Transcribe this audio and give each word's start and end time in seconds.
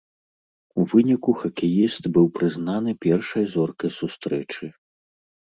У 0.83 0.85
выніку 0.93 1.35
хакеіст 1.41 2.09
быў 2.15 2.25
прызнаны 2.37 2.97
першай 3.07 3.43
зоркай 3.55 3.91
сустрэчы. 3.99 4.65